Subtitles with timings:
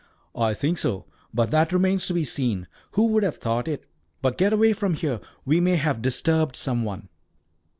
[0.33, 2.65] "I think so, but that remains to be seen.
[2.93, 3.85] Who would have thought it?
[4.23, 5.19] But get away from here!
[5.45, 7.07] We may have disturbed some one."